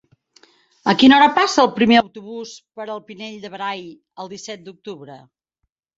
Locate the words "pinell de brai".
3.11-3.85